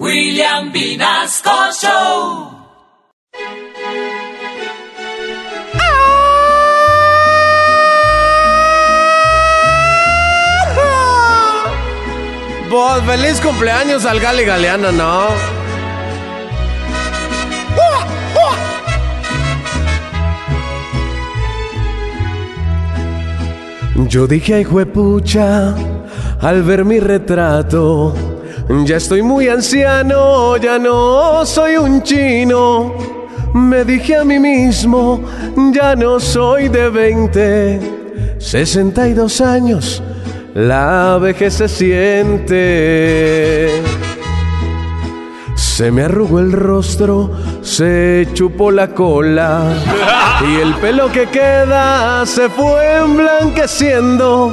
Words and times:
William 0.00 0.72
Vinasco 0.72 1.50
Show. 1.72 2.50
Pues 12.70 13.04
feliz 13.04 13.40
cumpleaños 13.40 14.04
al 14.04 14.18
Gali 14.18 14.44
Galeano, 14.44 14.90
¿no? 14.90 15.28
Yo 24.08 24.26
dije, 24.26 24.54
ay, 24.54 24.64
juepucha, 24.64 25.74
al 26.40 26.62
ver 26.64 26.84
mi 26.84 26.98
retrato, 26.98 28.12
ya 28.68 28.96
estoy 28.96 29.22
muy 29.22 29.48
anciano, 29.48 30.56
ya 30.56 30.78
no 30.78 31.44
soy 31.44 31.76
un 31.76 32.02
chino. 32.02 32.94
Me 33.52 33.84
dije 33.84 34.16
a 34.16 34.24
mí 34.24 34.38
mismo, 34.38 35.20
ya 35.72 35.94
no 35.94 36.18
soy 36.18 36.68
de 36.68 36.88
20, 36.88 38.36
62 38.38 39.40
años, 39.40 40.02
la 40.54 41.18
vejez 41.20 41.54
se 41.54 41.68
siente. 41.68 42.62
Se 45.54 45.90
me 45.90 46.02
arrugó 46.02 46.40
el 46.40 46.52
rostro, 46.52 47.30
se 47.62 48.28
chupó 48.32 48.70
la 48.70 48.88
cola 48.88 49.72
y 50.48 50.60
el 50.60 50.74
pelo 50.74 51.10
que 51.10 51.26
queda 51.26 52.24
se 52.26 52.48
fue 52.48 52.98
emblanqueciendo. 52.98 54.52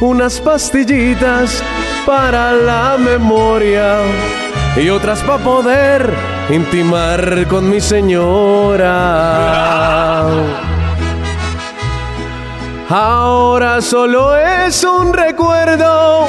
Unas 0.00 0.40
pastillitas 0.40 1.62
para 2.06 2.52
la 2.52 2.96
memoria 2.98 3.96
y 4.76 4.88
otras 4.90 5.20
para 5.22 5.42
poder 5.42 6.10
intimar 6.50 7.46
con 7.48 7.68
mi 7.70 7.80
señora. 7.80 8.84
Ahora 12.88 13.80
solo 13.80 14.36
es 14.36 14.84
un 14.84 15.12
recuerdo, 15.12 16.26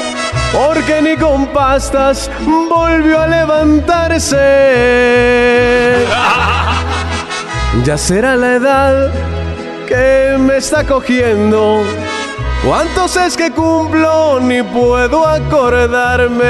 porque 0.52 1.02
ni 1.02 1.16
con 1.16 1.46
pastas 1.48 2.30
volvió 2.46 3.20
a 3.20 3.26
levantarse. 3.26 4.36
Ya 7.84 7.98
será 7.98 8.36
la 8.36 8.54
edad 8.54 9.12
que 9.86 10.36
me 10.38 10.56
está 10.56 10.84
cogiendo. 10.84 11.82
¿Cuántos 12.66 13.16
es 13.16 13.36
que 13.36 13.52
cumplo? 13.52 14.40
Ni 14.40 14.60
puedo 14.60 15.24
acordarme. 15.24 16.44